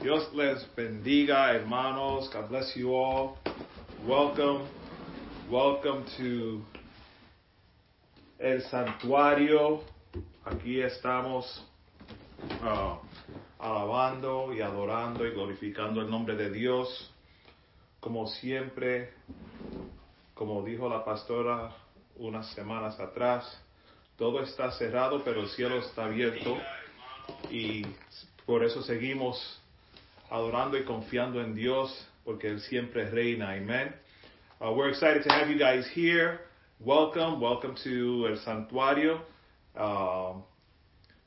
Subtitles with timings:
[0.00, 2.30] Dios les bendiga, hermanos.
[2.32, 3.36] God bless you all.
[4.06, 4.68] Welcome,
[5.50, 6.62] welcome to
[8.38, 9.82] el santuario.
[10.44, 11.66] Aquí estamos
[12.62, 12.94] uh,
[13.58, 17.12] alabando y adorando y glorificando el nombre de Dios.
[17.98, 19.14] Como siempre,
[20.32, 21.74] como dijo la pastora
[22.18, 23.60] unas semanas atrás,
[24.16, 26.56] todo está cerrado, pero el cielo está abierto
[27.50, 27.84] y
[28.46, 29.60] por eso seguimos
[30.30, 33.52] adorando y confiando en Dios, porque Él siempre reina.
[33.54, 33.94] Amen.
[34.60, 36.40] Uh, we're excited to have you guys here.
[36.80, 39.20] Welcome, welcome to El Santuario.
[39.76, 40.42] Um,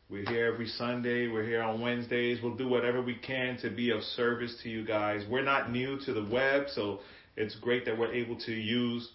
[0.10, 1.28] we're here every Sunday.
[1.28, 2.40] We're here on Wednesdays.
[2.44, 5.26] We'll do whatever we can to be of service to you guys.
[5.30, 7.00] We're not new to the web, so
[7.38, 9.10] it's great that we're able to use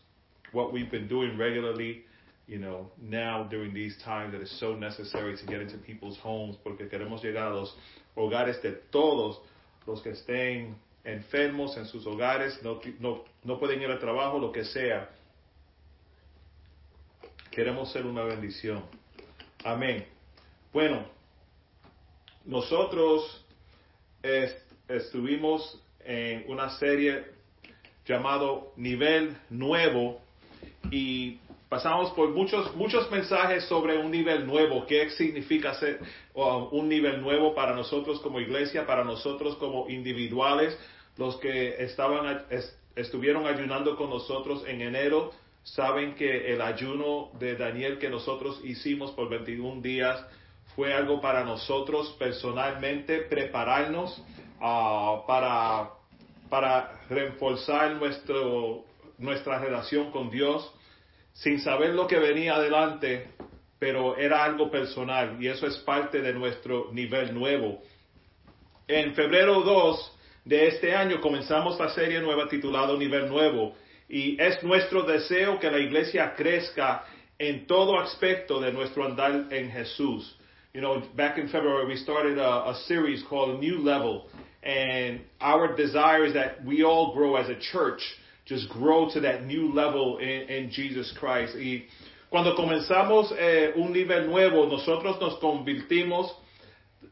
[0.53, 2.05] what we've been doing regularly,
[2.47, 6.57] you know, now during these times that is so necessary to get into people's homes,
[6.65, 7.75] porque queremos llegar a los
[8.17, 9.37] hogares de todos
[9.87, 14.51] los que estén enfermos en sus hogares, no, no, no pueden ir al trabajo, lo
[14.53, 15.11] que sea.
[17.51, 18.85] Queremos ser una bendición.
[19.65, 20.07] Amén.
[20.73, 21.07] Bueno,
[22.45, 23.45] nosotros
[24.23, 27.25] est estuvimos en una serie
[28.05, 30.21] llamado Nivel Nuevo
[30.91, 31.41] y
[31.77, 36.01] pasamos por muchos, muchos mensajes sobre un nivel nuevo, qué significa ser
[36.33, 40.75] uh, un nivel nuevo para nosotros como iglesia, para nosotros como individuales,
[41.19, 45.33] los que estaban, est estuvieron ayunando con nosotros en enero,
[45.65, 50.25] saben que el ayuno de Daniel que nosotros hicimos por 21 días
[50.75, 54.17] fue algo para nosotros personalmente, prepararnos
[54.63, 55.91] uh, para,
[56.49, 58.87] para reforzar nuestro,
[59.19, 60.73] nuestra relación con Dios
[61.37, 63.29] sin saber lo que venía adelante,
[63.79, 67.83] pero era algo personal y eso es parte de nuestro nivel nuevo.
[68.89, 70.13] En febrero 2
[70.47, 73.75] de este año comenzamos la serie nueva titulada Nivel Nuevo
[74.09, 77.05] y es nuestro deseo que la iglesia crezca
[77.39, 80.39] en todo aspecto de nuestro andar en Jesús.
[80.73, 84.29] You know, back in February we started a, a series called New Level
[84.63, 88.01] and our desire is that we all grow as a church
[88.47, 91.57] just grow to that new level in, Jesus Christ.
[91.57, 91.87] Y
[92.31, 96.33] cuando comenzamos eh, un nivel nuevo, nosotros nos convertimos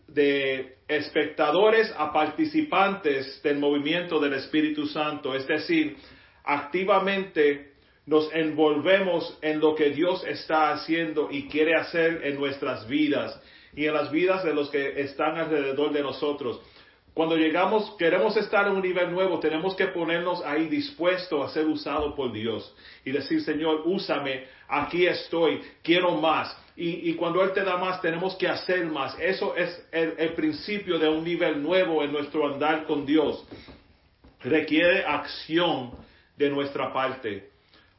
[0.06, 5.97] de espectadores a participantes del movimiento del Espíritu Santo, es decir,
[6.44, 7.73] activamente
[8.06, 13.41] nos envolvemos en lo que Dios está haciendo y quiere hacer en nuestras vidas
[13.75, 16.61] y en las vidas de los que están alrededor de nosotros.
[17.15, 21.65] Cuando llegamos, queremos estar en un nivel nuevo, tenemos que ponernos ahí dispuestos a ser
[21.67, 26.59] usados por Dios y decir, Señor, úsame, aquí estoy, quiero más.
[26.77, 29.17] Y, y, cuando Él te da más, tenemos que hacer más.
[29.21, 33.47] Eso es el, el principio de un nivel nuevo en nuestro andar con Dios.
[34.41, 35.93] Requiere acción
[36.37, 37.51] de nuestra parte.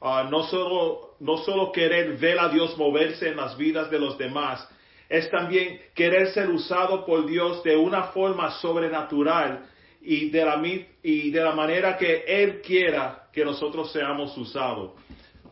[0.02, 4.18] Uh, no, solo, no solo querer ver a Dios moverse en las vidas de los
[4.18, 4.68] demás,
[5.10, 9.66] es también querer ser usado por Dios de una forma sobrenatural
[10.02, 10.62] y de la,
[11.04, 14.94] y de la manera que Él quiera que nosotros seamos usados.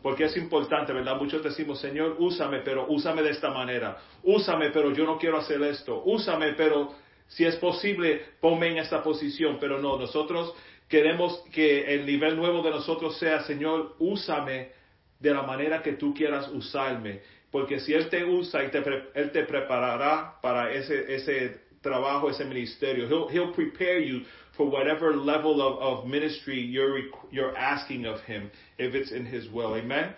[0.02, 1.16] Porque es importante, ¿verdad?
[1.16, 3.96] Muchos decimos, Señor, úsame, pero úsame de esta manera.
[4.22, 6.02] Úsame, pero yo no quiero hacer esto.
[6.04, 6.94] Úsame, pero
[7.26, 9.56] si es posible, ponme en esta posición.
[9.58, 10.54] Pero no, nosotros
[10.88, 14.72] queremos que el nivel nuevo de nosotros sea, Señor, úsame
[15.18, 17.22] de la manera que tú quieras usarme
[17.54, 18.82] porque si Él te usa y te,
[19.14, 23.06] Él te preparará para ese, ese trabajo, ese ministerio.
[23.06, 24.24] He'll, he'll prepare you
[24.56, 26.98] for whatever level of, of ministry you're,
[27.30, 29.76] you're asking of Him, if it's in His will.
[29.76, 30.16] Amen?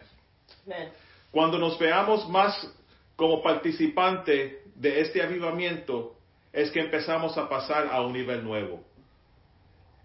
[0.67, 0.89] Amen.
[1.31, 2.55] Cuando nos veamos más
[3.17, 6.17] como participante de este avivamiento,
[6.55, 8.83] es que empezamos a pasar a un nivel nuevo.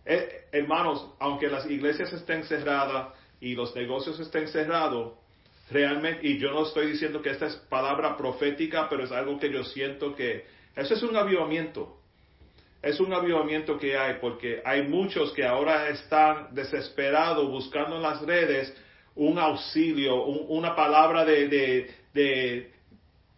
[0.06, 5.21] Eh, hermanos, aunque las iglesias estén cerradas y los negocios estén cerrados,
[5.72, 9.52] realmente, y yo no estoy diciendo que esta es palabra profética, pero es algo que
[9.52, 10.46] yo siento que
[10.76, 11.98] eso es un avivamiento.
[12.82, 18.22] Es un avivamiento que hay, porque hay muchos que ahora están desesperados buscando en las
[18.22, 18.76] redes
[19.16, 22.72] un auxilio, un, una palabra de, de, de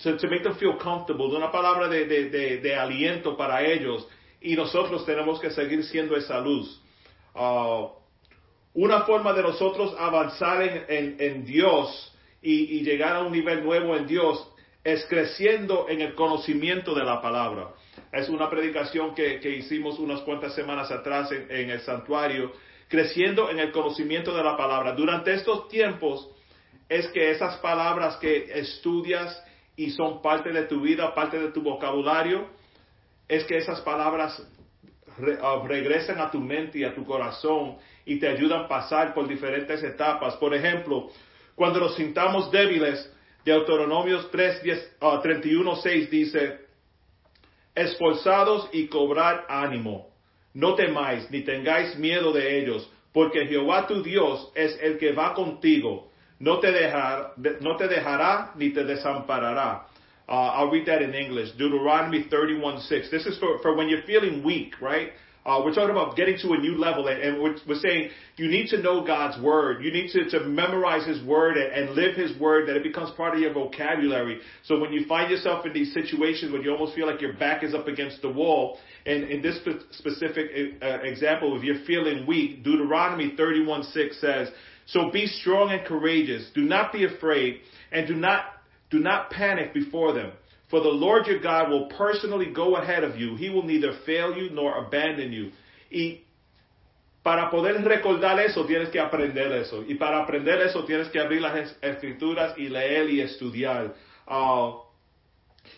[0.01, 4.07] to, make them feel comfortable, una palabra de, de, de, aliento para ellos.
[4.39, 6.81] Y nosotros tenemos que seguir siendo esa luz.
[7.35, 7.89] Uh,
[8.75, 12.12] una forma de nosotros avanzar en, en, en Dios
[12.43, 14.49] y, llegar a un nivel nuevo en Dios
[14.83, 17.69] es creciendo en el conocimiento de la palabra.
[18.11, 22.51] Es una predicación que, que hicimos unas cuantas semanas atrás en, en, el santuario,
[22.89, 24.91] creciendo en el conocimiento de la palabra.
[24.91, 26.29] Durante estos tiempos
[26.89, 29.41] es que esas palabras que estudias
[29.77, 32.47] y son parte de tu vida, parte de tu vocabulario,
[33.27, 34.45] es que esas palabras
[35.17, 39.13] re- uh, regresan a tu mente y a tu corazón y te ayudan a pasar
[39.13, 40.35] por diferentes etapas.
[40.35, 41.09] Por ejemplo,
[41.55, 43.09] cuando nos sintamos débiles,
[43.45, 46.59] Deuteronomios 3, 10, uh, 31, 6 dice,
[47.75, 50.07] esforzados y cobrad ánimo.
[50.53, 55.33] No temáis ni tengáis miedo de ellos, porque Jehová tu Dios es el que va
[55.33, 56.09] contigo.
[56.39, 59.87] No te dejará, no te dejará ni te desamparará.
[60.27, 61.51] Uh, I'll read that in English.
[61.57, 63.09] Deuteronomy 31:6.
[63.09, 65.11] This is for, for when you're feeling weak, right?
[65.45, 68.47] Uh, we're talking about getting to a new level, and, and we're, we're saying you
[68.47, 69.83] need to know God's word.
[69.83, 73.11] You need to, to memorize His word and, and live His word, that it becomes
[73.11, 74.39] part of your vocabulary.
[74.63, 77.63] So when you find yourself in these situations when you almost feel like your back
[77.63, 80.49] is up against the wall, and in this spe- specific
[80.81, 84.49] uh, example, if you're feeling weak, Deuteronomy 31:6 says,
[84.85, 86.49] "So be strong and courageous.
[86.55, 87.59] Do not be afraid,
[87.91, 88.45] and do not
[88.89, 90.31] do not panic before them."
[90.73, 93.35] For the Lord your God will personally go ahead of you.
[93.35, 95.51] He will neither fail you nor abandon you.
[95.91, 96.21] Y
[97.21, 99.83] para poder recordar eso tienes que aprender eso.
[99.87, 103.93] Y para aprender eso tienes que abrir las es- escrituras y leer y estudiar.
[104.25, 104.77] Ah,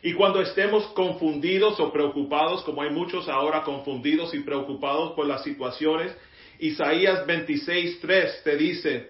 [0.01, 5.43] y cuando estemos confundidos o preocupados, como hay muchos ahora confundidos y preocupados por las
[5.43, 6.15] situaciones,
[6.57, 9.09] Isaías 26.3 te dice,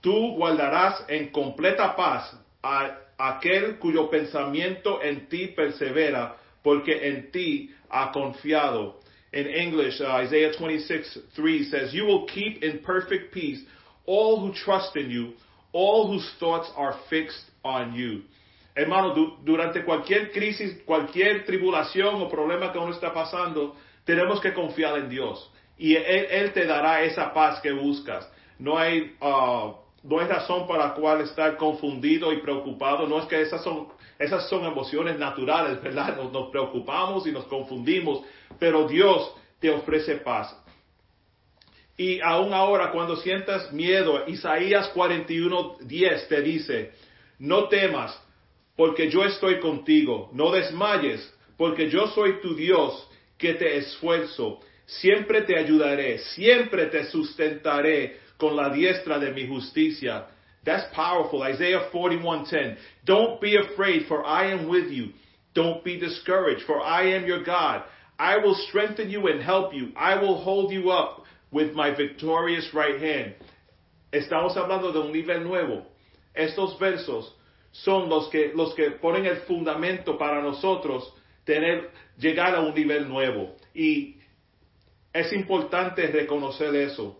[0.00, 7.70] tú guardarás en completa paz a aquel cuyo pensamiento en ti persevera, porque en ti
[7.90, 9.00] ha confiado.
[9.32, 13.64] In English, uh, Isaiah 26:3 says, You will keep in perfect peace
[14.06, 15.34] all who trust in you,
[15.72, 18.22] all whose thoughts are fixed on you.
[18.74, 24.52] Hermano, du- durante cualquier crisis, cualquier tribulación o problema que uno está pasando, tenemos que
[24.52, 25.48] confiar en Dios.
[25.78, 28.28] Y Él, Él te dará esa paz que buscas.
[28.58, 33.06] No hay, uh, no hay razón para la cual estar confundido y preocupado.
[33.06, 33.88] No es que esas son,
[34.18, 36.16] esas son emociones naturales, ¿verdad?
[36.16, 38.22] Nos, nos preocupamos y nos confundimos,
[38.58, 40.56] pero Dios te ofrece paz.
[41.96, 46.92] Y aún ahora, cuando sientas miedo, Isaías 41:10 te dice,
[47.38, 48.18] no temas,
[48.74, 53.06] porque yo estoy contigo, no desmayes, porque yo soy tu Dios,
[53.36, 60.26] que te esfuerzo, siempre te ayudaré, siempre te sustentaré con la diestra de mi justicia.
[60.64, 61.42] That's powerful.
[61.42, 62.76] Isaiah 41:10.
[63.04, 65.12] Don't be afraid, for I am with you.
[65.54, 67.84] Don't be discouraged, for I am your God.
[68.18, 69.92] I will strengthen you and help you.
[69.96, 73.34] I will hold you up with my victorious right hand.
[74.12, 75.86] Estamos hablando de un nivel nuevo.
[76.34, 77.32] Estos versos
[77.72, 81.12] son los que, los que ponen el fundamento para nosotros
[81.44, 83.56] tener, llegar a un nivel nuevo.
[83.74, 84.16] Y
[85.12, 87.19] es importante reconocer eso.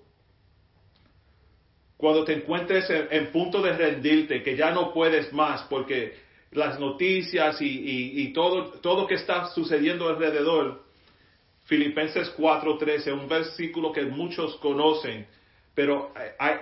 [2.00, 6.14] Cuando te encuentres en, en punto de rendirte, que ya no puedes más porque
[6.52, 10.82] las noticias y, y, y todo, todo que está sucediendo alrededor,
[11.66, 15.26] Filipenses 4:13, un versículo que muchos conocen,
[15.74, 16.12] pero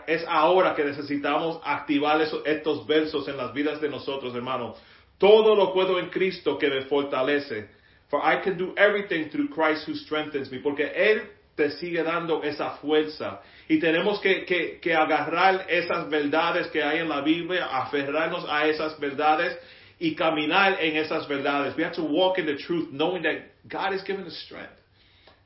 [0.06, 4.76] es ahora que necesitamos activar esos- estos versos en las vidas de nosotros, hermanos.
[5.18, 7.68] Todo lo puedo en Cristo que me fortalece.
[8.08, 10.58] For I can do everything through Christ who strengthens me.
[10.58, 11.22] Porque Él
[11.58, 13.40] te sigue dando esa fuerza.
[13.68, 18.66] Y tenemos que, que, que agarrar esas verdades que hay en la Biblia, aferrarnos a
[18.66, 19.58] esas verdades
[19.98, 21.76] y caminar en esas verdades.
[21.76, 24.72] We have to walk in the truth knowing that God has given us strength.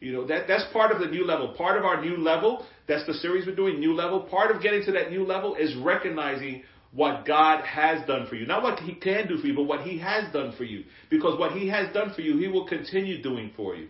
[0.00, 1.54] You know, that, that's part of the new level.
[1.56, 4.20] Part of our new level, that's the series we're doing, new level.
[4.20, 8.44] Part of getting to that new level is recognizing what God has done for you.
[8.44, 10.84] Not what He can do for you, but what He has done for you.
[11.08, 13.88] Because what He has done for you, He will continue doing for you.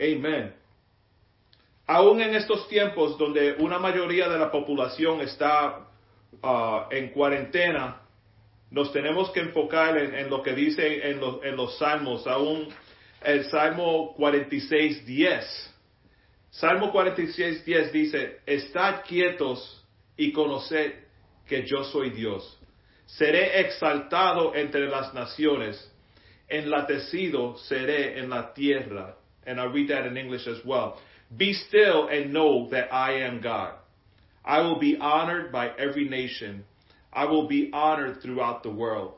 [0.00, 0.52] Amen.
[1.88, 5.88] Aún en estos tiempos donde una mayoría de la población está
[6.42, 8.02] uh, en cuarentena,
[8.70, 11.18] nos tenemos que enfocar en, lo que dice en
[11.56, 12.68] los, salmos, aún
[13.24, 15.74] el Salmo 46, 10.
[16.50, 19.82] Salmo 46, 10 dice, estad quietos
[20.14, 20.92] y conoced
[21.46, 22.60] que yo soy Dios.
[23.06, 25.90] Seré exaltado entre las naciones,
[26.48, 29.16] enlatecido seré en la tierra.
[29.46, 30.96] And I'll read that in English as well.
[31.36, 33.74] Be still and know that I am God.
[34.44, 36.64] I will be honored by every nation.
[37.12, 39.14] I will be honored throughout the world.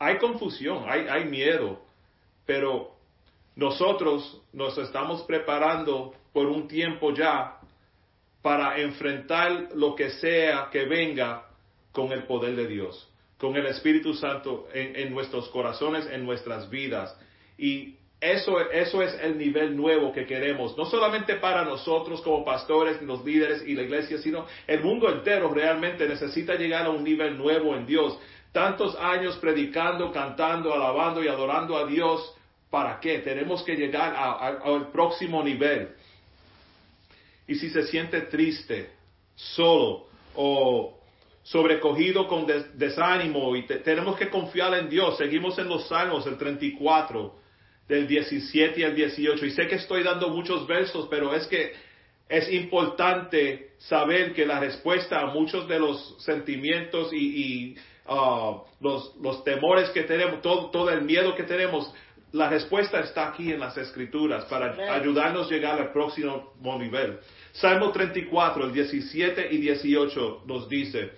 [0.00, 1.78] Hay confusión, hay, hay miedo,
[2.46, 2.92] pero
[3.54, 7.60] nosotros nos estamos preparando por un tiempo ya
[8.42, 11.46] para enfrentar lo que sea que venga
[11.92, 16.70] con el poder de Dios, con el Espíritu Santo en, en nuestros corazones, en nuestras
[16.70, 17.14] vidas.
[17.58, 23.00] Y eso, eso es el nivel nuevo que queremos, no solamente para nosotros como pastores,
[23.02, 27.38] los líderes y la iglesia, sino el mundo entero realmente necesita llegar a un nivel
[27.38, 28.18] nuevo en Dios.
[28.52, 32.34] Tantos años predicando, cantando, alabando y adorando a Dios
[32.70, 33.18] ¿Para qué?
[33.18, 35.90] Tenemos que llegar al próximo nivel.
[37.48, 38.90] Y si se siente triste,
[39.34, 40.96] solo o
[41.42, 45.18] sobrecogido con desánimo y tenemos que confiar en Dios.
[45.18, 47.34] Seguimos en los Salmos, el 34,
[47.90, 49.44] del 17 al 18.
[49.44, 51.72] Y sé que estoy dando muchos versos, pero es que
[52.28, 57.76] es importante saber que la respuesta a muchos de los sentimientos y,
[58.08, 61.92] uh, los, los, temores que tenemos, todo, todo el miedo que tenemos,
[62.30, 67.18] la respuesta está aquí en las escrituras para ayudarnos a llegar al próximo nivel.
[67.50, 71.10] Salmo 34, el 17 y 18 nos dice,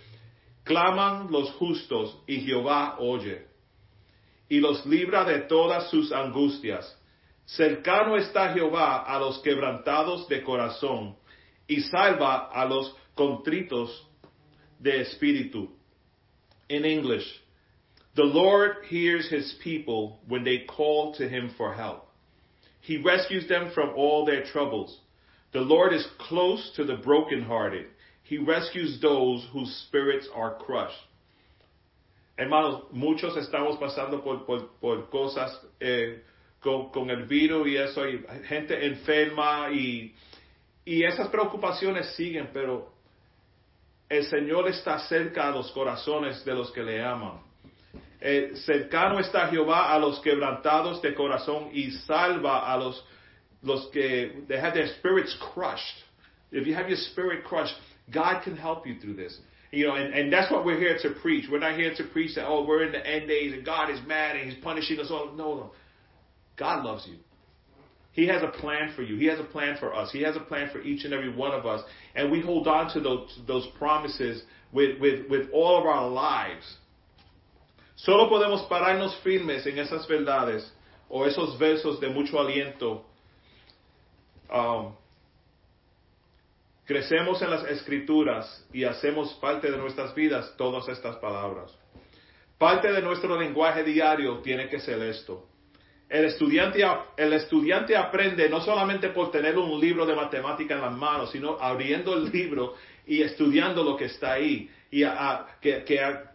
[0.65, 3.52] claman los justos y Jehová oye
[4.53, 6.85] y los libra de todas sus angustias.
[7.47, 11.17] Cercano está Jehová a los quebrantados de corazón
[11.67, 13.89] y salva a los contritos
[14.79, 15.71] de espíritu.
[16.69, 17.25] In English,
[18.15, 22.11] the Lord hears his people when they call to him for help.
[22.83, 25.01] He rescues them from all their troubles.
[25.55, 27.87] The Lord is close to the brokenhearted.
[28.25, 31.09] He rescues those whose spirits are crushed.
[32.43, 36.25] Hermanos, muchos estamos pasando por, cosas eh,
[36.61, 38.03] con, el virus y eso,
[38.47, 40.13] gente enferma y,
[40.85, 42.91] y esas preocupaciones siguen, pero
[44.09, 47.43] el Señor está cerca a los corazones de los que le aman.
[48.21, 53.07] Eh, cercano está Jehová a los quebrantados de corazón y salva a los
[53.63, 56.03] los que they have their spirits crushed.
[56.51, 57.77] If you have your spirit crushed,
[58.13, 59.39] God can help you through this.
[59.73, 61.47] You know, and, and that's what we're here to preach.
[61.51, 63.99] We're not here to preach that, oh, we're in the end days and God is
[64.07, 65.33] mad and He's punishing us all.
[65.35, 65.73] No, no.
[66.57, 67.17] God loves you.
[68.13, 69.17] He has a plan for you.
[69.17, 70.13] He has a plan for us.
[70.13, 71.81] He has a plan for each and every one of us.
[72.15, 76.77] And we hold on to those, those promises with, with, with all of our lives.
[77.97, 80.69] Solo podemos pararnos firmes en esas verdades
[81.09, 83.03] o esos versos de mucho aliento
[84.53, 84.93] Um,
[86.85, 91.77] crecemos en las escrituras y hacemos parte de nuestras vidas todas estas palabras.
[92.59, 95.49] Parte de nuestro lenguaje diario tiene que ser esto.
[96.09, 96.85] El estudiante,
[97.17, 101.57] el estudiante aprende no solamente por tener un libro de matemática en las manos, sino
[101.59, 102.75] abriendo el libro
[103.07, 104.69] y estudiando lo que está ahí.
[104.91, 105.05] Y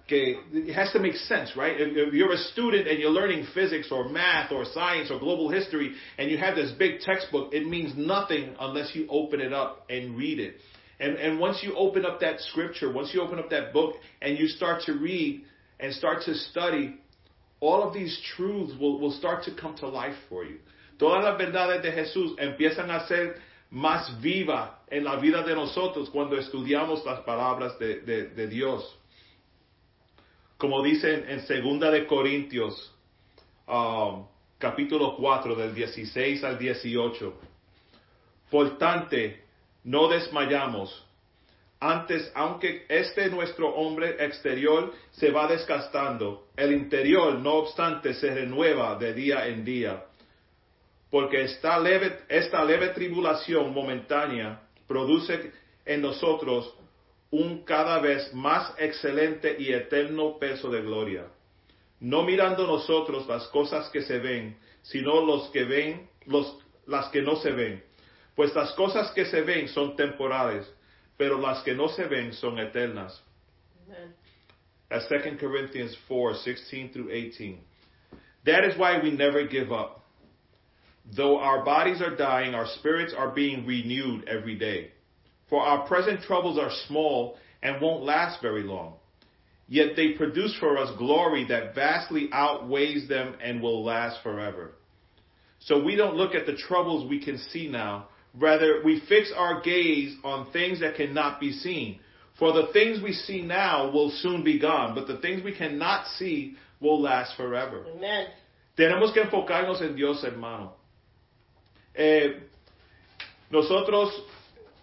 [0.07, 1.79] que, it has to make sense, right?
[1.79, 5.49] If, if you're a student and you're learning physics or math or science or global
[5.49, 9.85] history and you have this big textbook, it means nothing unless you open it up
[9.89, 10.55] and read it.
[10.99, 14.37] And, and once you open up that scripture, once you open up that book and
[14.37, 15.43] you start to read
[15.79, 16.95] and start to study,
[17.59, 20.57] all of these truths will, will start to come to life for you.
[20.99, 23.35] Todas las verdades de Jesús empiezan a ser
[23.71, 28.97] más viva en la vida de nosotros cuando estudiamos las palabras de, de, de Dios.
[30.57, 32.93] Como dice en, Segunda de Corintios,
[33.67, 34.25] um,
[34.57, 37.33] capítulo 4, del 16 al 18.
[38.49, 38.77] Por
[39.83, 41.05] no desmayamos.
[41.79, 48.95] Antes, aunque este nuestro hombre exterior se va desgastando, el interior, no obstante, se renueva
[48.95, 50.03] de día en día
[51.09, 55.51] porque esta leve, esta leve tribulación momentánea produce
[55.85, 56.73] en nosotros
[57.31, 61.27] un cada vez más excelente y eterno peso de gloria,
[61.99, 67.21] no mirando nosotros las cosas que se ven, sino los que ven, los, las que
[67.21, 67.83] no se ven,
[68.35, 70.71] pues las cosas que se ven son temporales,
[71.17, 73.23] pero las que no se ven son eternas.
[74.89, 77.59] As 2 Corinthians 4, 16 through 18.
[78.45, 80.05] That is why we never give up.
[81.15, 84.91] Though our bodies are dying, our spirits are being renewed every day.
[85.49, 88.95] For our present troubles are small and won't last very long.
[89.67, 94.71] Yet they produce for us glory that vastly outweighs them and will last forever.
[95.59, 98.07] So we don't look at the troubles we can see now.
[98.33, 101.99] Rather, we fix our gaze on things that cannot be seen.
[102.37, 106.07] For the things we see now will soon be gone, but the things we cannot
[106.17, 107.85] see will last forever.
[107.95, 108.27] Amen.
[108.77, 110.73] Tenemos que enfocarnos en Dios, hermano.
[111.95, 112.39] Eh,
[113.49, 114.11] nosotros,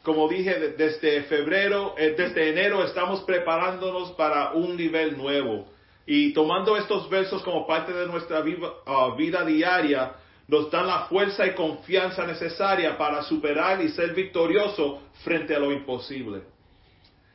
[0.04, 5.66] como dije, desde febrero, eh, desde enero estamos preparándonos para un nivel nuevo.
[6.06, 8.44] Y tomando estos versos como parte de nuestra
[8.86, 10.12] ah, vida diaria,
[10.46, 15.72] nos dan la fuerza y confianza necesaria para superar y ser victorioso frente a lo
[15.72, 16.42] imposible.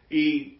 [0.07, 0.59] Y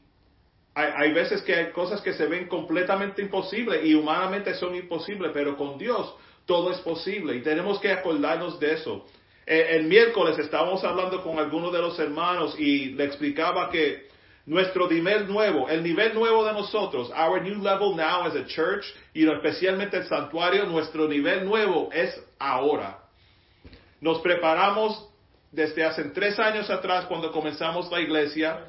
[0.74, 5.30] hay, hay, veces que hay cosas que se ven completamente imposibles y humanamente son imposibles,
[5.32, 6.16] pero con Dios
[6.48, 9.06] todo es posible y tenemos que acordarnos de eso.
[9.51, 14.08] Eh, el miércoles estábamos hablando con algunos de los hermanos y le explicaba que
[14.46, 18.86] nuestro nivel nuevo, el nivel nuevo de nosotros, our new level now as a church,
[19.12, 23.00] y especialmente el santuario, nuestro nivel nuevo es ahora.
[24.00, 25.10] Nos preparamos
[25.51, 28.65] desde hace tres años atrás cuando comenzamos la iglesia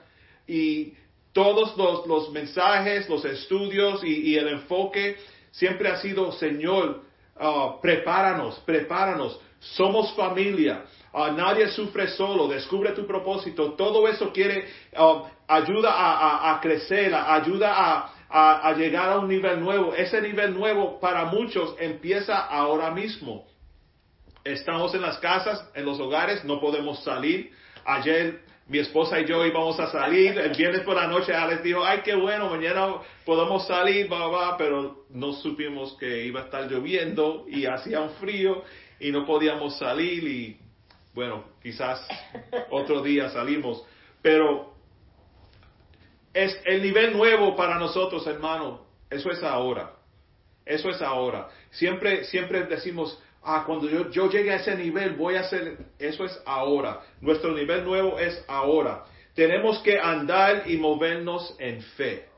[0.46, 0.94] y
[1.34, 5.18] todos los, mensajes, los estudios y, el enfoque
[5.50, 7.02] siempre ha sido, Señor,
[7.38, 10.84] uh, prepáranos, prepáranos, somos familia.
[11.12, 13.72] Uh, nadie sufre solo, descubre tu propósito.
[13.72, 15.90] Todo eso quiere, uh, ayuda
[16.52, 19.94] a, crecer, ayuda a, a, llegar a un nivel nuevo.
[19.94, 23.46] Ese nivel nuevo para muchos empieza ahora mismo.
[24.44, 27.52] Estamos en las casas, en los hogares, no podemos salir.
[27.84, 28.40] Ayer
[28.70, 30.38] mi esposa y yo íbamos a salir.
[30.38, 32.94] El viernes por la noche Alex dijo, ay, qué bueno, mañana
[33.26, 38.10] podemos salir, va, va, pero no supimos que iba a estar lloviendo y hacía un
[38.10, 38.62] frío
[39.00, 40.60] y no podíamos salir y
[41.14, 42.06] bueno, quizás
[42.70, 43.82] otro día salimos.
[44.22, 44.74] Pero
[46.32, 48.86] es el nivel nuevo para nosotros, hermano.
[49.08, 49.96] Eso es ahora.
[50.64, 51.48] Eso es ahora.
[51.70, 56.24] Siempre, siempre decimos, ah, cuando yo, yo llegue a ese nivel voy a hacer, eso
[56.24, 57.00] es ahora.
[57.20, 59.04] Nuestro nivel nuevo es ahora.
[59.34, 62.29] Tenemos que andar y movernos en fe.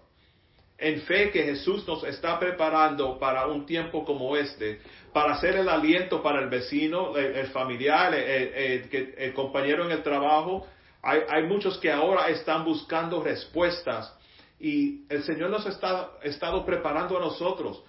[0.78, 4.80] En fe que Jesús nos está preparando para un tiempo como este,
[5.12, 10.66] para ser el aliento para el vecino, el, familiar, el, el, compañero en el trabajo.
[11.02, 14.12] Hay, hay muchos que ahora están buscando respuestas
[14.58, 17.82] y el Señor nos ha estado preparando a nosotros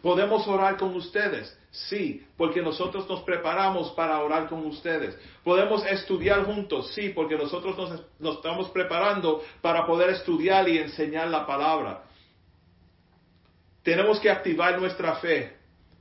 [0.00, 1.56] ¿Podemos orar con ustedes?
[1.70, 5.16] Sí, porque nosotros nos preparamos para orar con ustedes.
[5.44, 6.92] ¿Podemos estudiar juntos?
[6.92, 12.02] Sí, porque nosotros nos, estamos preparando para poder estudiar y enseñar la palabra.
[13.82, 15.52] Tenemos que activar nuestra fe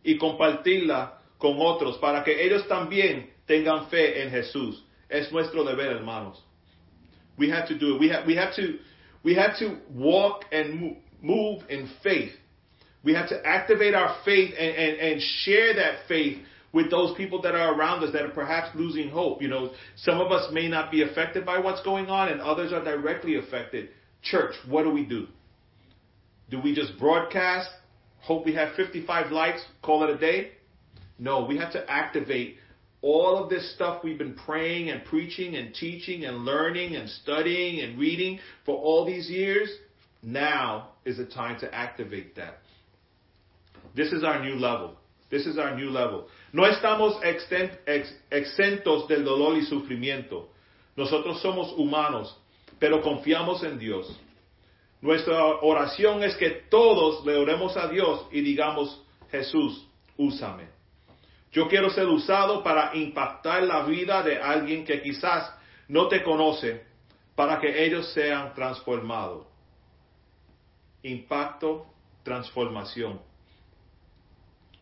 [0.03, 4.83] y compartirla con otros para que ellos también tengan fe en Jesús.
[5.09, 6.43] Es nuestro deber, hermanos.
[7.37, 7.99] We have to do it.
[7.99, 8.77] We have, we have to,
[9.23, 12.33] we have to walk and move in faith
[13.03, 16.37] we have to activate our faith and, and, and share that faith
[16.71, 19.41] with those people that are around us that are perhaps losing hope.
[19.41, 22.71] You know, some of us may not be affected by what's going on and others
[22.71, 23.89] are directly affected.
[24.21, 25.27] Church, what do we do?
[26.51, 27.69] Do we just broadcast,
[28.19, 30.51] hope we have 55 likes, call it a day?
[31.17, 32.57] No, we have to activate
[33.01, 37.81] all of this stuff we've been praying and preaching and teaching and learning and studying
[37.81, 39.69] and reading for all these years.
[40.21, 42.59] Now is the time to activate that.
[43.95, 44.97] This is our new level.
[45.31, 46.27] This is our new level.
[46.53, 50.47] No estamos exentos del dolor y sufrimiento.
[50.97, 52.35] Nosotros somos humanos,
[52.79, 54.05] pero confiamos en Dios.
[55.01, 59.87] Nuestra oración es que todos le oremos a Dios y digamos, Jesús,
[60.17, 60.69] úsame.
[61.51, 65.53] Yo quiero ser usado para impactar la vida de alguien que quizás
[65.87, 66.85] no te conoce,
[67.35, 69.47] para que ellos sean transformados.
[71.03, 71.87] Impacto,
[72.23, 73.19] transformación.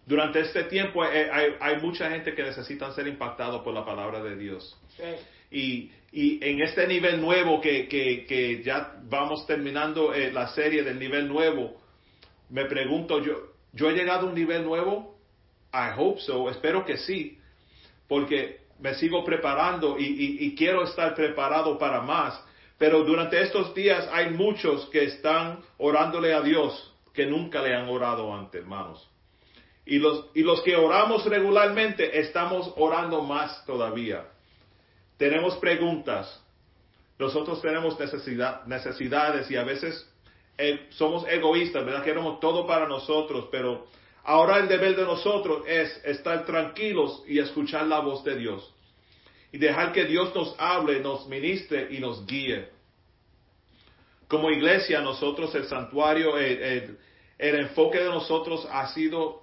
[0.05, 4.77] Durante este tiempo hay, mucha gente que necesita ser impactado por la palabra de Dios.
[5.51, 11.79] Y, en este nivel nuevo que, ya vamos terminando eh, la serie del nivel nuevo,
[12.49, 15.17] me pregunto, yo, ¿yo he llegado a un nivel nuevo?
[15.71, 17.37] I hope so, espero que sí,
[18.07, 22.43] porque me sigo preparando y, y quiero estar preparado para más.
[22.79, 27.89] Pero durante estos días hay muchos que están orándole a Dios que nunca le han
[27.89, 29.07] orado antes, hermanos.
[29.85, 34.25] Y los, y los que oramos regularmente estamos orando más todavía.
[35.19, 36.41] Tenemos preguntas.
[37.19, 40.09] Nosotros tenemos necesidad, necesidades y a veces
[40.57, 42.05] eh, somos egoístas, ¿verdad?
[42.05, 43.85] Queremos todo para nosotros, pero
[44.23, 48.73] ahora el deber de nosotros es estar tranquilos y escuchar la voz de Dios.
[49.51, 52.69] Y dejar que Dios nos hable, nos ministre y nos guíe.
[54.29, 56.97] Como iglesia, nosotros, el santuario, el
[57.39, 59.41] enfoque de nosotros ha sido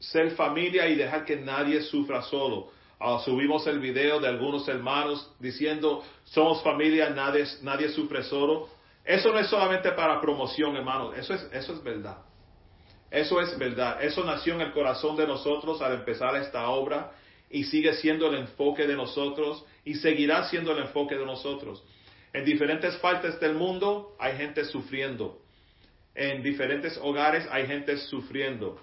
[0.00, 2.72] ser familia y dejar que nadie sufra solo.
[3.04, 8.68] Ah, subimos el video de algunos hermanos diciendo, somos familia, nadie, nadie sufre solo.
[9.04, 12.18] Eso no es solamente para promoción, hermanos, eso es, eso es verdad.
[13.10, 14.02] Eso es verdad.
[14.04, 17.10] Eso nació en el corazón de nosotros al empezar esta obra
[17.50, 21.82] y sigue siendo el enfoque de nosotros y seguirá siendo el enfoque de nosotros.
[22.32, 25.40] En diferentes partes del mundo hay gente sufriendo.
[26.14, 28.80] En diferentes hogares hay gente sufriendo.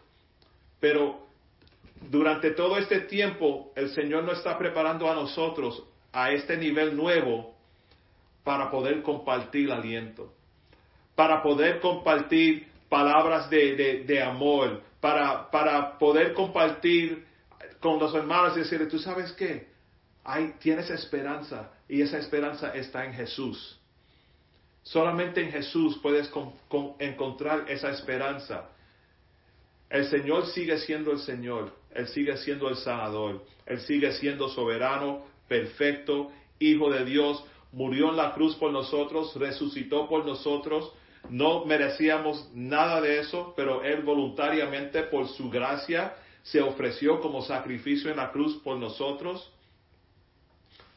[0.82, 1.29] Pero
[2.02, 7.56] durante todo este tiempo el Señor nos está preparando a nosotros a este nivel nuevo
[8.44, 10.34] para poder compartir aliento,
[11.16, 17.26] para poder compartir palabras de, amor, para, para, poder compartir
[17.80, 19.68] con los hermanos y decirle, tú sabes qué,
[20.60, 23.80] tienes esperanza y esa esperanza está en Jesús.
[24.84, 26.32] Solamente en Jesús puedes
[27.00, 28.70] encontrar esa esperanza.
[29.90, 31.79] El Señor sigue siendo el Señor.
[31.94, 33.44] Él sigue siendo el sanador.
[33.66, 37.44] Él sigue siendo soberano, perfecto, hijo de Dios.
[37.72, 40.92] Murió en la cruz por nosotros, resucitó por nosotros.
[41.30, 48.10] No merecíamos nada de eso, pero Él voluntariamente, por su gracia, se ofreció como sacrificio
[48.10, 49.52] en la cruz por nosotros.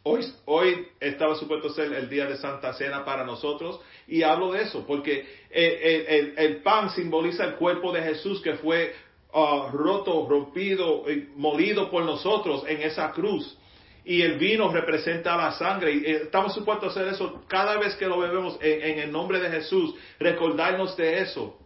[0.05, 4.63] Hoy, hoy estaba supuesto ser el día de Santa Cena para nosotros y hablo de
[4.63, 8.93] eso porque el, pan simboliza el cuerpo de Jesús que fue
[9.33, 13.59] uh, roto, rompido, y molido por nosotros en esa cruz.
[14.05, 15.93] Y el vino representa la sangre.
[15.93, 19.13] Y eh, estamos supuestos a hacer eso cada vez que lo bebemos en, en el
[19.13, 19.95] nombre de Jesús.
[20.19, 21.59] Recordarnos de eso.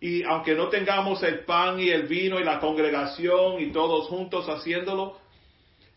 [0.00, 4.48] Y aunque no tengamos el pan y el vino y la congregación y todos juntos
[4.48, 5.16] haciéndolo,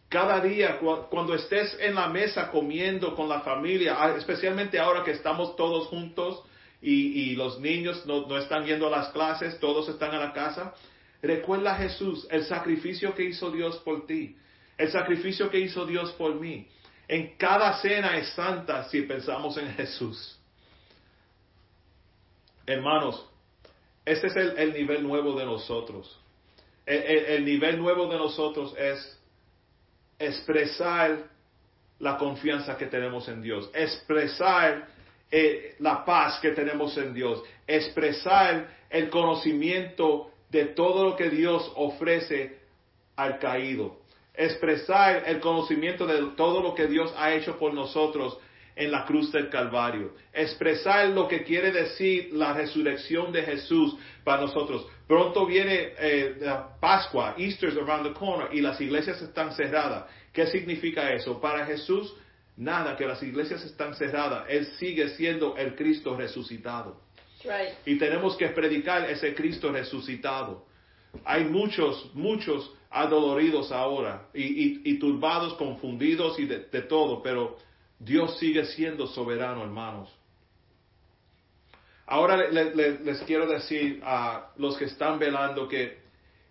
[0.09, 5.11] cada día, cuando estés en la mesa comiendo con la familia, ah, especialmente ahora que
[5.11, 6.43] estamos todos juntos
[6.81, 10.73] y, los niños no, están yendo a las clases, todos están en la casa,
[11.21, 14.35] recuerda a Jesús, el sacrificio que hizo Dios por ti,
[14.77, 16.67] el sacrificio que hizo Dios por mí.
[17.07, 20.39] En cada cena es santa si pensamos en Jesús.
[22.65, 23.27] Hermanos,
[24.05, 26.19] este es el, nivel nuevo de nosotros.
[26.85, 29.19] el nivel nuevo de nosotros es
[30.19, 31.29] expresar
[31.99, 34.87] la confianza que tenemos en Dios, expresar
[35.31, 41.71] eh, la paz que tenemos en Dios, expresar el conocimiento de todo lo que Dios
[41.75, 42.59] ofrece
[43.15, 43.97] al caído,
[44.33, 48.37] expresar el conocimiento de todo lo que Dios ha hecho por nosotros
[48.77, 54.43] en la cruz del Calvario, expresar lo que quiere decir la resurrección de Jesús para
[54.43, 54.85] nosotros.
[55.07, 56.35] Pronto viene eh,
[56.79, 60.05] Pascua, Easter is around the corner y las iglesias están cerradas.
[60.31, 61.41] ¿Qué significa eso?
[61.41, 62.15] Para Jesús,
[62.57, 64.45] nada, que las iglesias están cerradas.
[64.49, 67.01] Él sigue siendo el Cristo resucitado.
[67.85, 70.65] Y tenemos que predicar ese Cristo resucitado.
[71.23, 77.57] Hay muchos, muchos adoloridos ahora y, turbados, confundidos y de todo, pero
[77.99, 80.09] Dios sigue siendo soberano, hermanos.
[82.05, 85.99] Ahora les quiero decir a los que están velando que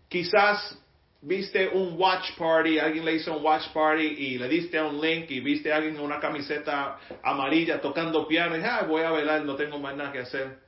[0.08, 0.78] quizás
[1.26, 5.28] viste un watch party, alguien le hizo un watch party y le diste un link
[5.28, 9.44] y viste a alguien en una camiseta amarilla tocando piano y ah, voy a velar,
[9.44, 10.58] no tengo más nada que hacer.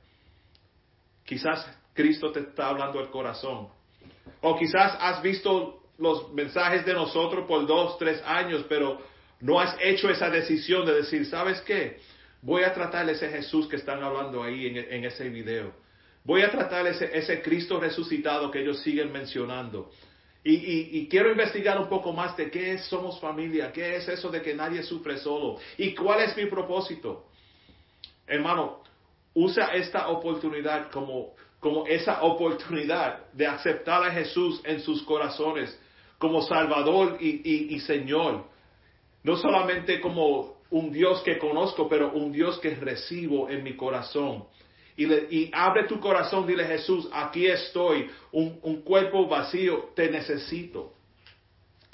[1.23, 3.69] Quizás Cristo te está hablando el corazón.
[4.41, 8.99] O quizás has visto los mensajes de nosotros por dos, tres años, pero
[9.39, 11.99] no has hecho esa decisión de decir, ¿sabes qué?
[12.41, 15.73] Voy a tratar ese Jesús que están hablando ahí en, ese video.
[16.25, 19.91] Voy a tratar ese, ese, Cristo resucitado que ellos siguen mencionando.
[20.51, 24.41] Y, quiero investigar un poco más de qué es somos familia, qué es eso de
[24.41, 27.25] que nadie sufre solo y cuál es mi propósito.
[28.25, 28.81] Hermano,
[29.33, 35.77] usa esta oportunidad como, como esa oportunidad de aceptar a Jesús en sus corazones
[36.17, 38.45] como Salvador y, y Señor.
[39.23, 44.45] No solamente como un Dios que conozco, pero un Dios que recibo en mi corazón.
[44.99, 50.93] Y, abre tu corazón, dile Jesús, aquí estoy, un, un cuerpo vacío, te necesito.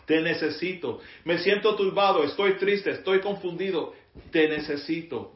[0.07, 0.99] Te necesito.
[1.23, 3.93] Me siento turbado, estoy triste, estoy confundido,
[4.31, 5.33] te necesito.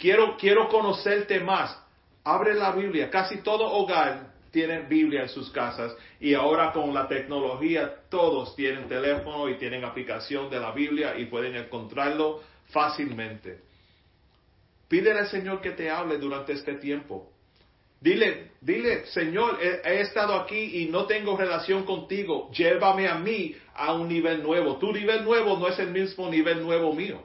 [0.00, 1.80] Quiero, quiero conocerte más.
[2.24, 3.10] Abre la Biblia.
[3.10, 8.88] Casi todo hogar tienen Biblia en sus casas y ahora con la tecnología todos tienen
[8.88, 13.60] teléfono y tienen aplicación de la Biblia y pueden encontrarlo fácilmente.
[14.88, 17.30] Pídele al Señor que te hable durante este tiempo.
[18.00, 22.50] Dile, dile, Señor, he, estado aquí y no tengo relación contigo.
[22.52, 24.76] Llévame a mí a un nivel nuevo.
[24.76, 27.22] Tu nivel nuevo no es el mismo nivel nuevo mío.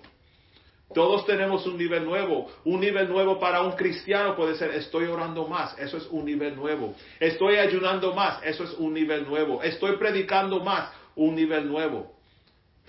[0.94, 2.50] Todos tenemos un nivel nuevo.
[2.64, 6.56] Un nivel nuevo para un cristiano puede ser, estoy orando más, eso es un nivel
[6.56, 6.96] nuevo.
[7.20, 9.62] Estoy ayunando más, eso es un nivel nuevo.
[9.62, 12.19] Estoy predicando más, un nivel nuevo.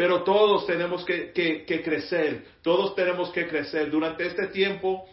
[0.00, 1.30] Pero todos tenemos que,
[1.84, 3.90] crecer, todos tenemos que crecer.
[3.90, 5.06] Durante este tiempo,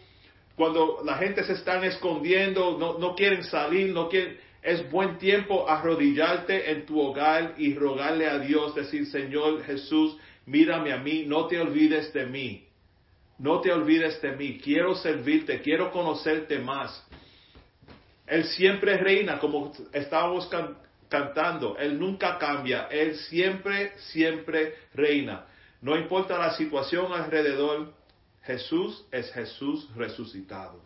[0.56, 6.70] cuando la gente se está escondiendo, no, quieren salir, no quieren, es buen tiempo arrodillarte
[6.72, 11.60] en tu hogar y rogarle a Dios, decir, Señor Jesús, mírame a mí, no te
[11.60, 12.64] olvides de mí
[13.40, 17.06] no te olvides de mí, quiero servirte, quiero conocerte más.
[18.26, 20.50] Él siempre reina, como estábamos
[21.08, 25.46] cantando, Él nunca cambia, Él siempre, siempre reina.
[25.80, 27.92] No importa la situación alrededor,
[28.42, 30.80] Jesús es Jesús resucitado.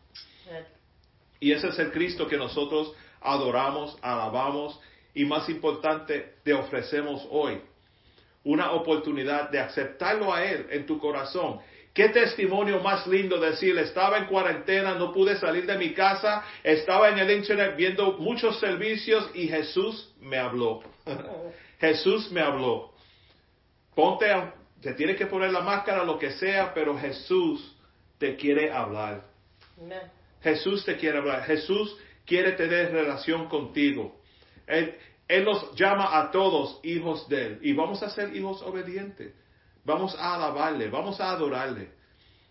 [1.41, 4.79] Y ese es el Cristo que nosotros adoramos, alabamos
[5.15, 7.61] y más importante, te ofrecemos hoy.
[8.45, 11.61] Una oportunidad de aceptarlo a Él en tu corazón
[11.93, 17.11] Qué testimonio más lindo decir, estaba en cuarentena, no pude salir de mi casa, estaba
[17.11, 20.83] en el internet viendo muchos servicios y Jesús me habló.
[21.81, 22.93] Jesús me habló.
[23.95, 24.27] Ponte,
[24.81, 27.77] te tienes que poner la máscara, lo que sea, pero Jesús
[28.19, 29.25] te quiere hablar.
[30.41, 31.45] Jesús te quiere hablar.
[31.45, 34.19] Jesús quiere tener relación contigo.
[34.67, 34.95] Él,
[35.29, 39.35] él nos llama a todos hijos de Él y vamos a ser hijos obedientes.
[39.85, 41.91] Vamos a alabarle, vamos a adorarle,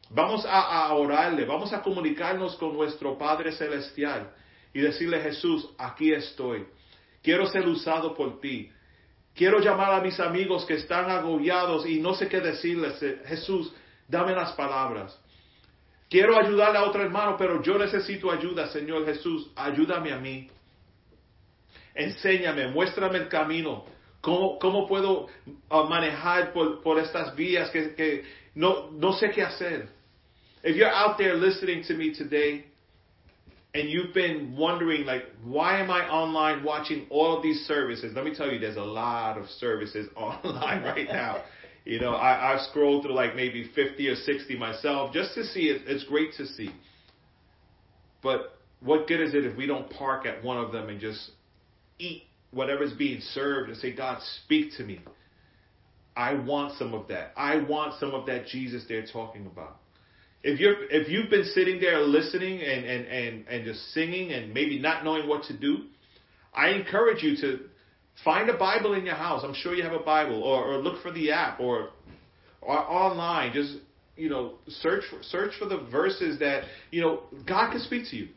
[0.10, 4.34] vamos a, a, orarle, vamos a comunicarnos con nuestro Padre Celestial
[4.74, 6.66] y decirle Jesús, aquí estoy.
[7.22, 8.70] Quiero ser usado por ti.
[9.34, 13.00] Quiero llamar a mis amigos que están agobiados y no sé qué decirles.
[13.26, 13.74] Jesús,
[14.08, 15.18] dame las palabras.
[16.10, 19.50] Quiero ayudarle a otro hermano, pero yo necesito ayuda, Señor Jesús.
[19.56, 20.50] Ayúdame a mí.
[21.96, 23.86] Enséñame, muéstrame el camino.
[24.22, 25.30] ¿Cómo, cómo puedo
[25.72, 29.90] uh, manejar por, por, estas vías que, que no, no sé qué hacer?
[30.64, 32.66] If you're out there listening to me today
[33.74, 38.14] and you've been wondering, like, why am I online watching all of these services?
[38.16, 41.44] Let me tell you, there's a lot of services online right now.
[41.84, 45.62] You know, I, I've scrolled through like maybe 50 or 60 myself just to see
[45.62, 45.82] it.
[45.88, 46.70] It's great to see.
[48.22, 51.32] But what good is it if we don't park at one of them and just
[51.98, 55.02] eat whatever's being served and say, God, speak to me.
[56.16, 57.32] I want some of that.
[57.38, 59.78] I want some of that Jesus they're talking about.
[60.44, 64.54] If you're if you've been sitting there listening and, and, and, and just singing and
[64.54, 65.84] maybe not knowing what to do,
[66.54, 67.60] I encourage you to
[68.26, 69.44] find a Bible in your house.
[69.44, 71.90] I'm sure you have a Bible, or, or look for the app, or
[72.62, 73.54] or online.
[73.54, 73.78] Just
[74.18, 78.30] you know, search search for the verses that you know God can speak to you.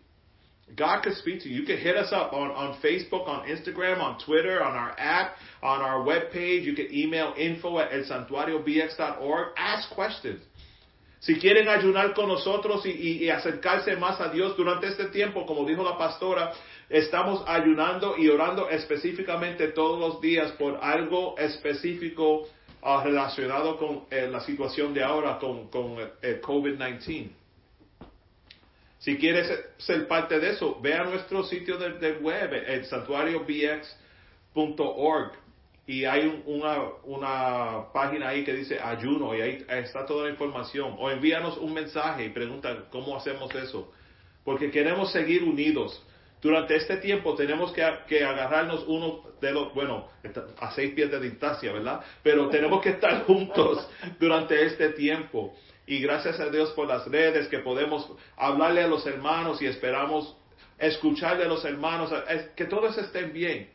[0.76, 1.60] God could speak to you.
[1.60, 5.36] You can hit us up on, on Facebook, on Instagram, on Twitter, on our app,
[5.62, 6.64] on our webpage.
[6.64, 9.48] You can email info at elsantuariobx.org.
[9.56, 10.40] Ask questions.
[11.20, 12.90] Si quieren ayunar con nosotros y,
[13.24, 16.52] y, acercarse más a Dios durante este tiempo, como dijo la pastora,
[16.90, 22.46] estamos ayunando y orando específicamente todos los días por algo específico
[22.82, 27.43] uh, relacionado con eh, la situación de ahora con, con el COVID-19.
[29.04, 35.32] Si quieres ser parte de eso, ve a nuestro sitio de, web, el santuariobx.org,
[35.86, 40.30] y hay un, una, una página ahí que dice ayuno, y ahí está toda la
[40.30, 40.96] información.
[40.98, 43.92] O envíanos un mensaje y pregunta cómo hacemos eso.
[44.42, 46.02] Porque queremos seguir unidos.
[46.40, 50.08] Durante este tiempo tenemos que, que agarrarnos uno de los, bueno,
[50.60, 52.00] a seis pies de distancia, ¿verdad?
[52.22, 53.86] Pero tenemos que estar juntos
[54.18, 55.54] durante este tiempo.
[55.86, 60.36] Y gracias a Dios por las redes que podemos hablarle a los hermanos y esperamos
[60.78, 62.12] escucharle a los hermanos,
[62.56, 63.70] que todos estén bien.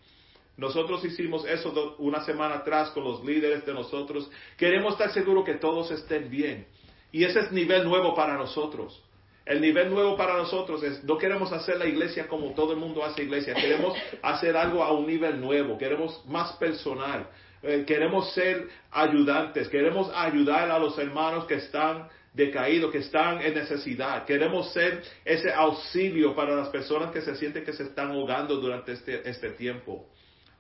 [0.58, 4.30] Nosotros hicimos eso una semana atrás con los líderes de nosotros.
[4.58, 6.68] Queremos estar seguros que todos estén bien.
[7.12, 9.02] Y ese es nivel nuevo para nosotros.
[9.46, 13.04] El nivel nuevo para nosotros es, no queremos hacer la iglesia como todo el mundo
[13.04, 17.28] hace iglesia, queremos hacer algo a un nivel nuevo, queremos más personal,
[17.62, 23.54] eh, queremos ser ayudantes, queremos ayudar a los hermanos que están decaídos, que están en
[23.54, 24.26] necesidad.
[24.26, 28.94] Queremos ser ese auxilio para las personas que se sienten que se están ahogando durante
[28.94, 30.08] este, este tiempo.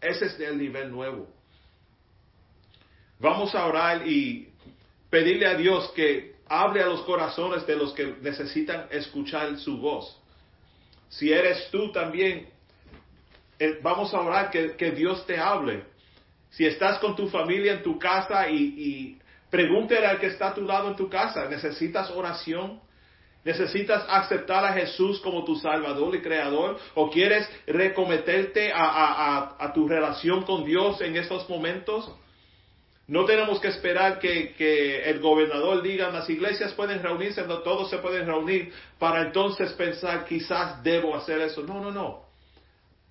[0.01, 1.27] Ese es el nivel nuevo.
[3.19, 4.49] Vamos a orar y
[5.09, 10.17] pedirle a Dios que hable a los corazones de los que necesitan escuchar su voz.
[11.09, 12.49] Si eres tú también,
[13.57, 15.83] eh, vamos a orar que, que Dios te hable
[16.49, 20.53] si estás con tu familia en tu casa y, y pregúntale al que está a
[20.53, 22.81] tu lado en tu casa, ¿necesitas oración?
[23.43, 26.77] ¿Necesitas aceptar a Jesús como tu Salvador y Creador?
[26.93, 32.11] ¿O quieres recometerte a, tu relación con Dios en estos momentos?
[33.07, 37.89] No tenemos que esperar que, que, el gobernador diga, las iglesias pueden reunirse, no todos
[37.89, 41.63] se pueden reunir, para entonces pensar, quizás debo hacer eso.
[41.63, 42.25] No, no, no.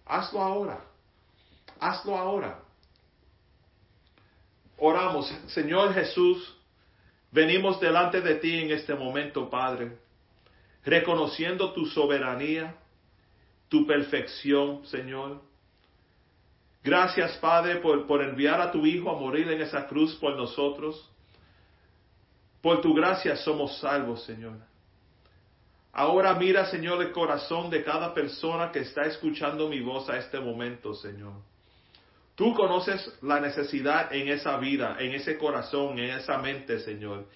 [0.06, 0.84] Hazlo ahora.
[1.80, 2.60] Hazlo ahora.
[4.78, 6.56] Oramos, Señor Jesús,
[7.32, 9.98] venimos delante de ti en este momento, Padre,
[10.84, 12.76] reconociendo tu soberanía,
[13.68, 15.40] tu perfección, Señor.
[16.84, 21.10] Gracias, Padre, por, por enviar a tu Hijo a morir en esa cruz por nosotros.
[22.62, 24.56] Por tu gracia somos salvos, Señor.
[25.92, 30.38] Ahora mira, Señor, el corazón de cada persona que está escuchando mi voz a este
[30.38, 31.32] momento, Señor.
[32.38, 37.26] Tú conoces la necesidad en esa vida, en ese corazón, en esa mente, Señor.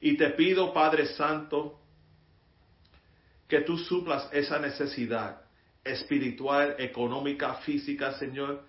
[0.00, 1.80] Y te pido, Padre Santo,
[3.48, 5.42] que tú suplas esa necesidad
[5.82, 8.62] espiritual, económica, física, Señor,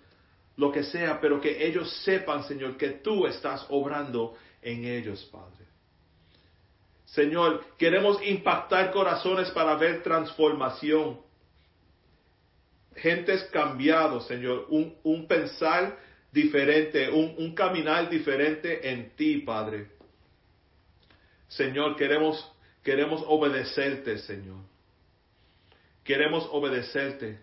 [0.57, 5.67] lo que sea, pero que ellos sepan, Señor, que tú estás obrando en ellos, Padre.
[7.05, 11.19] Señor, queremos impactar corazones para ver transformación
[12.95, 15.97] gentes cambiados, Señor, un, un pensar
[16.31, 19.87] diferente, un, un caminar diferente en ti, Padre.
[21.47, 22.51] Señor, queremos,
[22.83, 24.59] queremos obedecerte, Señor.
[26.03, 27.39] Queremos obedecerte.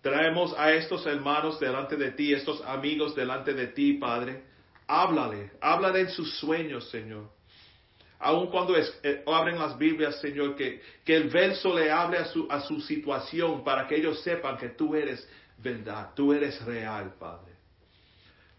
[0.00, 4.42] Traemos a estos hermanos delante de ti, estos amigos delante de ti, Padre.
[4.86, 7.37] Háblale, háblale en sus sueños, Señor.
[8.20, 12.48] Aun cuando eh, abren las Biblias, Señor, que, que el verso le hable a su,
[12.50, 15.26] a su situación para que ellos sepan que tú eres
[15.62, 17.52] verdad, tú eres real, Padre.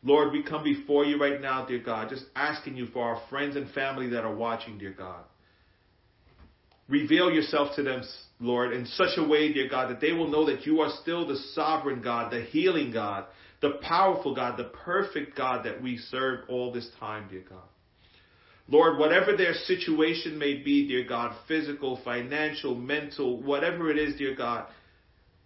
[0.01, 3.57] Lord, we come before you right now, dear God, just asking you for our friends
[3.57, 5.23] and family that are watching, dear God.
[6.87, 8.01] Reveal yourself to them,
[8.39, 11.27] Lord, in such a way, dear God, that they will know that you are still
[11.27, 13.25] the sovereign God, the healing God,
[13.61, 17.67] the powerful God, the perfect God that we serve all this time, dear God.
[18.69, 24.35] Lord, whatever their situation may be, dear God, physical, financial, mental, whatever it is, dear
[24.35, 24.67] God,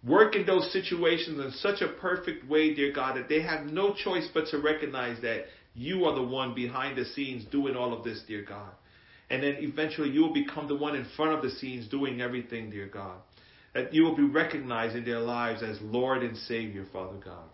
[0.06, 3.94] work in those situations in such a perfect way, dear God, that they have no
[3.94, 8.04] choice but to recognize that you are the one behind the scenes doing all of
[8.04, 8.70] this, dear God.
[9.30, 12.70] And then eventually you will become the one in front of the scenes doing everything,
[12.70, 13.16] dear God.
[13.72, 17.48] That you will be recognized in their lives as Lord and Savior, Father God.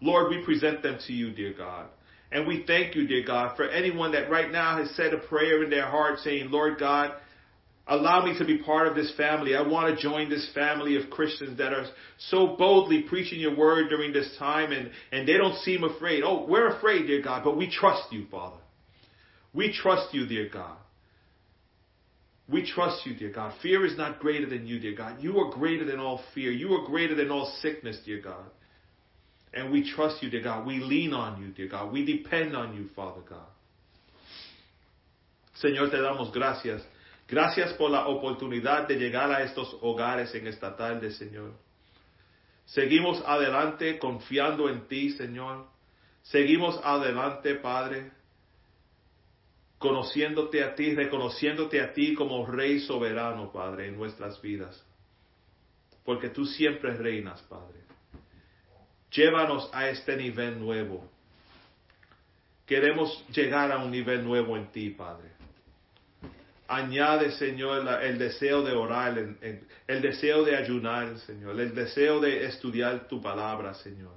[0.00, 1.88] Lord, we present them to you, dear God.
[2.32, 5.62] And we thank you, dear God, for anyone that right now has said a prayer
[5.62, 7.12] in their heart saying, Lord God,
[7.86, 9.54] allow me to be part of this family.
[9.54, 11.86] I want to join this family of Christians that are
[12.30, 16.22] so boldly preaching your word during this time and, and they don't seem afraid.
[16.24, 18.56] Oh, we're afraid, dear God, but we trust you, Father.
[19.54, 20.76] We trust you, dear God.
[22.48, 23.54] We trust you, dear God.
[23.60, 25.20] Fear is not greater than you, dear God.
[25.20, 26.52] You are greater than all fear.
[26.52, 28.44] You are greater than all sickness, dear God.
[29.56, 30.66] And we trust you, dear God.
[30.66, 31.90] We lean on you, dear God.
[31.90, 33.48] We depend on you, Father God.
[35.62, 36.82] Señor, te damos gracias.
[37.26, 41.54] Gracias por la oportunidad de llegar a estos hogares en esta tarde, Señor.
[42.66, 45.66] Seguimos adelante confiando en ti, Señor.
[46.24, 48.12] Seguimos adelante, Padre,
[49.78, 54.84] conociéndote a ti, reconociéndote a ti como Rey soberano, Padre, en nuestras vidas.
[56.04, 57.86] Porque tú siempre reinas, Padre.
[59.16, 61.08] Llévanos a este nivel nuevo.
[62.66, 65.30] Queremos llegar a un nivel nuevo en ti, Padre.
[66.68, 73.08] Añade, Señor, el deseo de orar, el, deseo de ayunar, Señor, el deseo de estudiar
[73.08, 74.12] tu palabra, Señor.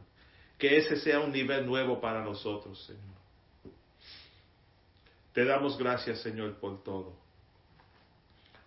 [0.57, 3.03] Que ese sea un nivel nuevo para nosotros, Señor.
[5.31, 7.15] Te damos gracias, Señor, por todo.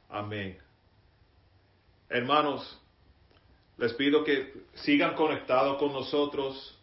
[0.09, 0.57] Amén.
[2.09, 2.82] Hermanos,
[3.79, 6.79] les pido que sigan conectados con nosotros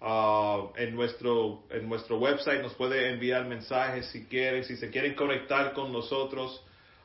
[0.00, 2.62] uh, en, nuestro, en nuestro website.
[2.62, 6.62] Nos puede enviar mensajes si quieren, si se quieren conectar con nosotros.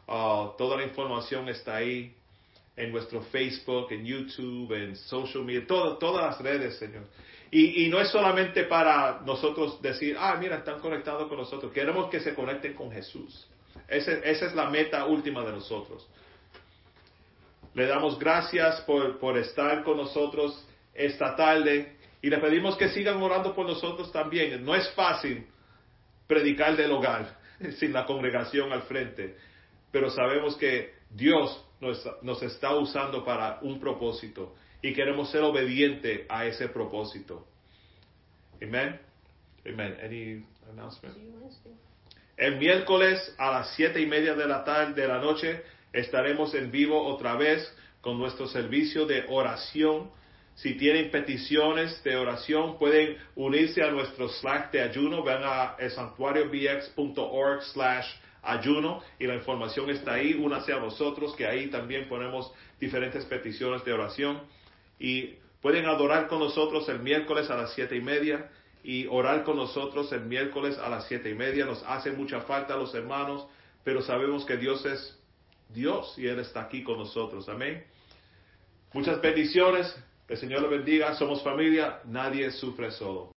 [0.07, 2.15] Uh, toda la información está ahí
[2.75, 7.03] en nuestro Facebook, en YouTube, en social media, todas las redes, Señor.
[7.51, 11.71] Y, y, no es solamente para nosotros decir, ah, mira, están conectados con nosotros.
[11.73, 13.47] Queremos que se conecten con Jesús.
[13.87, 16.07] esa es la meta última de nosotros.
[17.79, 23.21] Le damos gracias por, por estar con nosotros esta tarde y le pedimos que sigan
[23.21, 24.65] orando por nosotros también.
[24.65, 25.47] No es fácil
[26.27, 27.37] predicar del hogar
[27.79, 29.37] sin la congregación al frente,
[29.93, 36.25] pero sabemos que Dios nos, nos está usando para un propósito y queremos ser obedientes
[36.27, 37.47] a ese propósito.
[38.61, 38.99] Amén.
[39.65, 39.97] Amén.
[40.03, 41.15] Any announcement?
[42.35, 46.71] El miércoles a las siete y media de la tarde de la noche estaremos en
[46.71, 50.11] vivo otra vez con nuestro servicio de oración.
[50.55, 55.23] Si tienen peticiones de oración, pueden unirse a nuestro Slack de ayuno.
[55.23, 58.07] Ven a santuariobx.org slash
[58.41, 60.33] ayuno y la información está ahí.
[60.33, 64.41] Únase a nosotros que ahí también ponemos diferentes peticiones de oración
[64.99, 68.49] y pueden adorar con nosotros el miércoles a las siete y media
[68.83, 71.65] y orar con nosotros el miércoles a las siete y media.
[71.65, 73.45] Nos hace mucha falta los hermanos,
[73.83, 75.18] pero sabemos que Dios es
[75.69, 77.47] Dios y Él está aquí con nosotros.
[77.47, 77.85] Amén.
[78.93, 79.95] Muchas bendiciones.
[80.27, 81.15] El Señor le bendiga.
[81.15, 82.01] Somos familia.
[82.05, 83.31] Nadie sufre solo.